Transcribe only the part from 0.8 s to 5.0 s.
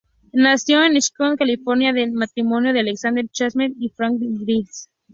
en Stockton, California del matrimonio de Alexander Chalmers y Frances Wilkens.